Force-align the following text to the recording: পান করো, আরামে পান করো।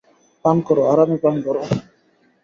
পান 0.45 0.57
করো, 0.67 0.81
আরামে 0.91 1.17
পান 1.23 1.35
করো। 1.45 1.61